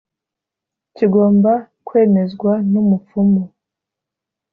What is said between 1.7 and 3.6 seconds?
kwemezwa n umupfumu